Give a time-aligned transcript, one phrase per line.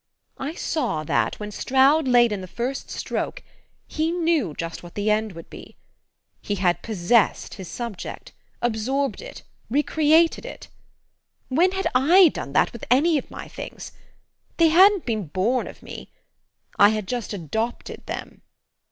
[0.39, 3.43] I saw that, when Stroud laid in the first stroke,
[3.85, 5.75] he knew just what the end would be.
[6.41, 8.31] He had possessed his subject,
[8.63, 10.69] absorbed it, recreated it.
[11.49, 13.91] When had I done that with any of my things?
[14.57, 16.09] They hadn't been born of me
[16.79, 18.41] I had just adopted them....